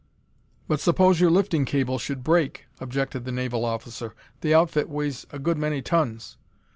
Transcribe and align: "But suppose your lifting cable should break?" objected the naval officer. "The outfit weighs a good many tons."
"But 0.67 0.79
suppose 0.79 1.19
your 1.19 1.29
lifting 1.29 1.63
cable 1.63 1.99
should 1.99 2.23
break?" 2.23 2.65
objected 2.79 3.23
the 3.23 3.31
naval 3.31 3.63
officer. 3.63 4.15
"The 4.39 4.51
outfit 4.51 4.89
weighs 4.89 5.27
a 5.29 5.37
good 5.37 5.59
many 5.59 5.83
tons." 5.83 6.37